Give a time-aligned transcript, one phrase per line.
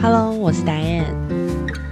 [0.00, 1.12] Hello，我是 Diane。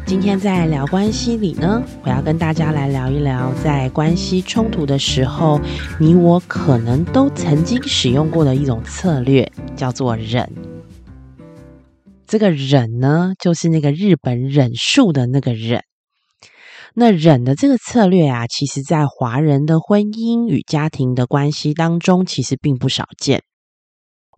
[0.07, 5.61] 今天在聊关系里呢，我要跟大家来聊一聊，在关系冲突的时候，
[5.99, 10.49] 你我可能都曾经使用过的一种策略，叫做忍。
[12.29, 15.83] 这个忍呢，就是那个日本忍术的那个忍。
[16.95, 23.43] 那忍的这个策略啊，其实在华人的婚姻与家庭的关系当中，其实并不少见。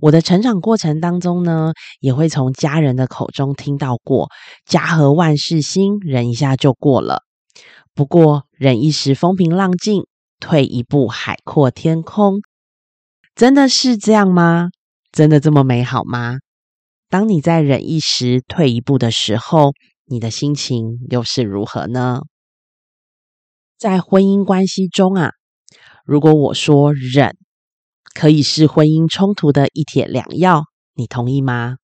[0.01, 4.29] 我的成长过程当中呢，也会从家人的口中听到过
[4.65, 7.23] “家和万事兴，忍一下就过了”。
[7.95, 10.07] 不过，忍一时风平浪静，
[10.39, 12.41] 退一步海阔天空，
[13.35, 14.69] 真的是这样吗？
[15.11, 16.37] 真的这么美好吗？
[17.09, 19.73] 当你在忍一时、退一步的时候，
[20.05, 22.21] 你的心情又是如何呢？
[23.77, 25.33] 在婚姻关系中啊，
[26.05, 27.37] 如果我说忍，
[28.19, 30.65] 可以是婚姻冲突的一帖良药，
[30.97, 31.77] 你同意吗？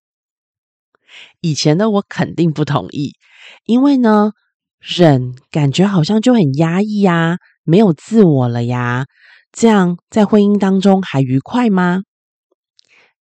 [1.41, 3.13] 以前的我肯定不同意，
[3.65, 4.33] 因为呢，
[4.81, 9.07] 忍感觉好像就很压抑呀，没有自我了呀，
[9.53, 12.01] 这样在婚姻当中还愉快吗？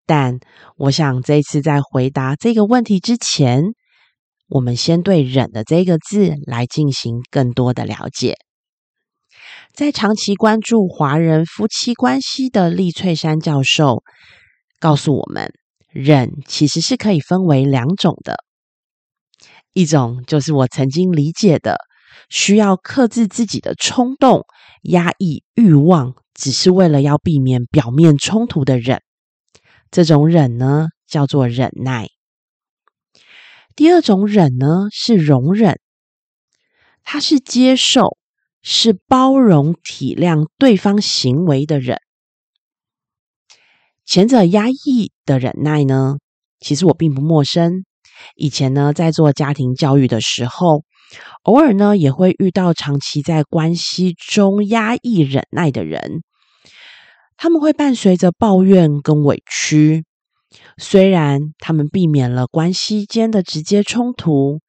[0.08, 0.40] 但
[0.78, 3.76] 我想这次在回答这个问题之前，
[4.48, 8.38] 我们先对“忍”的这个字来进行更多的了解。
[9.74, 14.04] 在长期关注华人夫妻关系的厉翠山教授
[14.80, 15.52] 告诉我们，
[15.90, 18.38] 忍其实是可以分为两种的，
[19.74, 21.78] 一种就是我曾经理解的，
[22.30, 24.46] 需要克制自己的冲动、
[24.84, 29.02] 压抑欲望，只是为了要避免表面冲突的忍，
[29.90, 32.10] 这种忍呢叫做忍耐。
[33.76, 35.80] 第二种忍呢是容忍，
[37.04, 38.20] 它是接受。
[38.64, 42.00] 是包容体谅对方行为的人。
[44.06, 46.18] 前者压抑的忍耐呢，
[46.60, 47.84] 其实我并不陌生。
[48.36, 50.84] 以前呢，在做家庭教育的时候，
[51.44, 56.22] 偶尔呢也会遇到长期在关系中压抑忍耐的人，
[57.36, 60.06] 他们会伴随着抱怨跟委屈。
[60.78, 64.62] 虽然他们避免了关系间的直接冲突。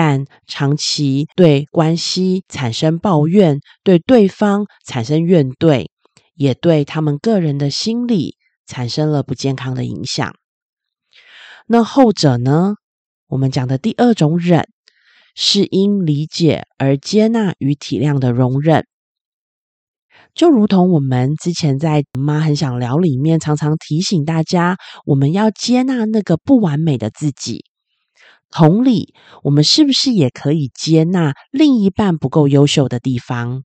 [0.00, 5.88] 但长期对关系产生抱怨，对对方产生怨怼，
[6.36, 10.36] 也对他们个人的心理产生了不健康的影响。
[11.66, 12.74] 那后者呢？
[13.26, 14.68] 我们讲的第二种忍，
[15.34, 18.86] 是因理解而接纳与体谅的容忍。
[20.32, 24.76] 就如同我们之前在《妈很想聊》里面常常提醒大家，
[25.06, 27.64] 我们要接纳那个不完美的自己。
[28.50, 33.62] 同理，我们是不是也可以接纳另一半不够优秀的地方？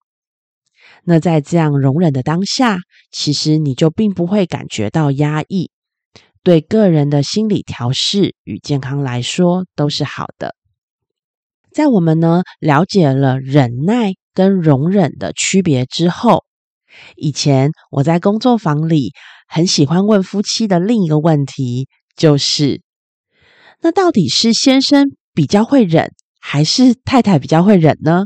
[1.06, 2.78] 那在这样容忍的当下，
[3.12, 5.72] 其实你就并不会感觉到压抑，
[6.44, 10.54] 对个人的心理调试与健康来说都是好的。
[11.72, 16.44] 在我们呢了解了忍耐跟容忍的区别之后，
[17.16, 19.14] 以前我在工作坊里
[19.48, 22.83] 很喜欢问夫妻的另一个问题就是。
[23.86, 28.24] 那到底是先生比较会忍，还是太太比较会忍呢？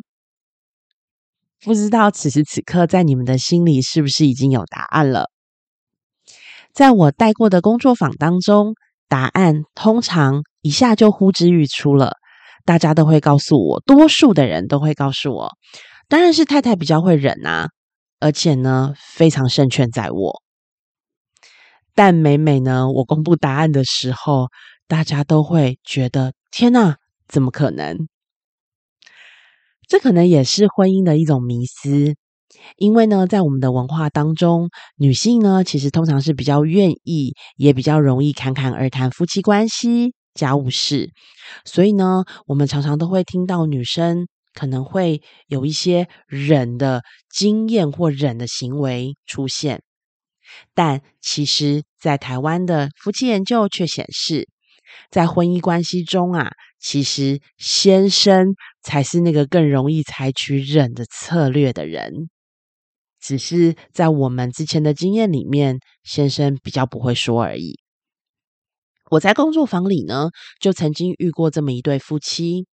[1.62, 5.32] 不知道此时此刻在你们的心里是不是已经有答案了？
[6.74, 8.76] 在我带过的工作坊当中，
[9.10, 12.18] 答案通常一下就呼之欲出了。
[12.64, 15.58] 大家都会告诉我，多数的人都会告诉我，
[16.08, 17.70] 当然是太太比较会忍啊，
[18.20, 20.44] 而且呢非常胜券在握。
[21.96, 24.50] 但每每呢，我公布答案的时候。
[24.88, 28.08] 大家都会觉得天哪，怎么可能？
[29.88, 32.16] 这可能也是婚姻的一种迷思，
[32.78, 41.12] 因为呢，在我们的文化当中，女性呢其实通常是比较愿意，也比较容易侃侃而谈夫妻关系、家务事，
[41.66, 49.82] 所以呢，我们常常都会听到女生可能会有一些忍的经验或忍的行为出现，
[50.74, 54.48] 但其实，在台湾的夫妻研究却显示。
[55.10, 62.30] 在婚姻关系中啊，其实先生才是那个更容易采取忍的策略的人。
[63.20, 67.80] 只是在我们之前的经验里面，先生比较不会说而已。
[69.10, 70.30] 我在工作坊里呢，
[70.62, 72.68] 就曾经遇过这么一对夫妻，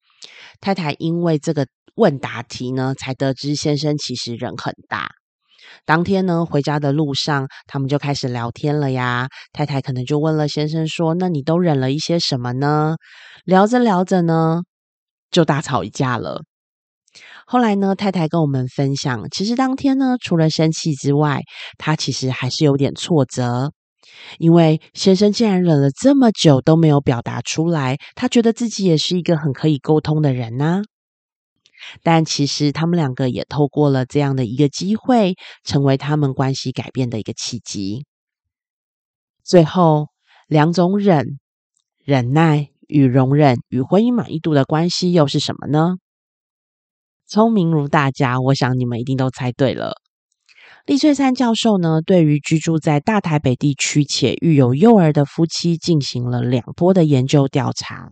[0.60, 5.10] 太太因为这个问答题呢，才得知先生其实人很大。
[5.84, 9.28] 当天呢，回家的路上，他们就开始聊天了呀。
[9.52, 12.96] 太太可能就问了先生说：“那你都忍了一些什么呢？”
[13.44, 14.60] 聊着聊着呢，
[15.30, 16.42] 就大吵一架了。
[17.46, 21.42] 后来呢，太太跟我们分享，其实当天呢，除了生气之外，
[21.76, 23.72] 她其实还是有点挫折，
[24.38, 30.82] 因为先生竟然忍了这么久都没有表达出来，他觉得自己也是一个很可以沟通的人呢。
[32.02, 35.34] 但其实他们两个也透过了这样的一个机会，
[35.64, 38.04] 成为他们关系改变的一个契机。
[39.44, 40.08] 最后，
[40.46, 41.38] 两种忍、
[42.04, 45.96] 忍耐与容忍与婚姻满意度的关系又是什么呢？
[47.26, 49.94] 聪明如大家，我想你们一定都猜对了。
[50.84, 58.10] 厉翠珊教授呢，对于居住在大台北地区且育有幼儿的夫妻进行了两波的研究调查。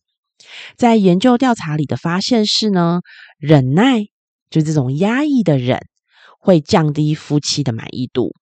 [0.77, 3.01] 在研究调查里的发现是呢，
[3.41, 4.05] 忍耐
[4.51, 5.81] 就这种压抑的忍，
[6.39, 8.35] 会降低夫妻的满意度，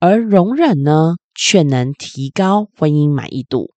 [0.00, 3.70] 而容忍呢，却能提高婚姻满意度。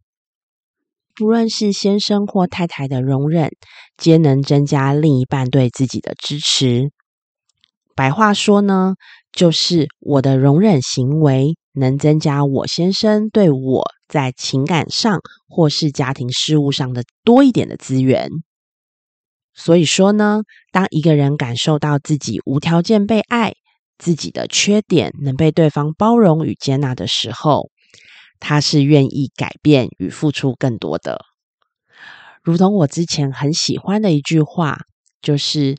[1.14, 3.52] 不论是先生或太太的容忍，
[3.98, 6.92] 皆能增加另一半对自己的支持。
[7.94, 8.96] 白话说呢。
[9.34, 18.32] 就是我的容忍行为能增加我先生对我在情感上或是家庭事务上的多一点的资源。
[19.58, 23.56] 所以说呢，当一个人感受到自己无条件被爱，
[23.98, 27.72] 自己的缺点能被对方包容与接纳的时候，
[28.40, 31.26] 他是愿意改变与付出更多的。
[32.44, 34.84] 如同我之前很喜欢的一句话，
[35.22, 35.78] 就是。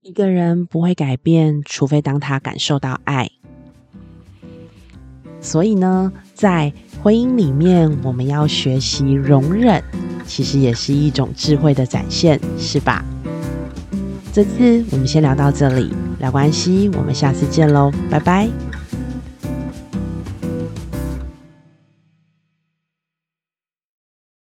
[0.00, 3.28] 一个人不会改变，除非当他感受到爱。
[5.40, 9.82] 所以呢，在婚姻里面，我们要学习容忍，
[10.26, 13.04] 其实也是一种智慧的展现，是吧？
[14.32, 18.67] 这次我们先聊到这里，聊关系，我们下次见喽，拜拜。